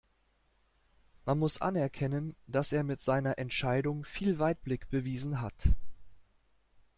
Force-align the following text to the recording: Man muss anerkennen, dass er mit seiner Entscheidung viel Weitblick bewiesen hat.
Man 1.27 1.37
muss 1.37 1.61
anerkennen, 1.61 2.35
dass 2.47 2.71
er 2.73 2.81
mit 2.83 3.03
seiner 3.03 3.37
Entscheidung 3.37 4.03
viel 4.03 4.39
Weitblick 4.39 4.89
bewiesen 4.89 5.41
hat. 5.41 5.53